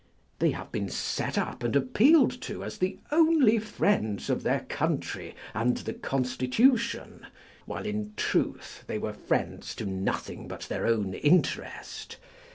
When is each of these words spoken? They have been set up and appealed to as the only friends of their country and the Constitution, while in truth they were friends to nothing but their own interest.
They 0.39 0.49
have 0.49 0.71
been 0.71 0.89
set 0.89 1.37
up 1.37 1.61
and 1.63 1.75
appealed 1.75 2.31
to 2.41 2.63
as 2.63 2.79
the 2.79 2.97
only 3.11 3.59
friends 3.59 4.31
of 4.31 4.41
their 4.41 4.61
country 4.61 5.35
and 5.53 5.77
the 5.77 5.93
Constitution, 5.93 7.27
while 7.67 7.85
in 7.85 8.13
truth 8.17 8.83
they 8.87 8.97
were 8.97 9.13
friends 9.13 9.75
to 9.75 9.85
nothing 9.85 10.47
but 10.47 10.61
their 10.61 10.87
own 10.87 11.13
interest. 11.13 12.17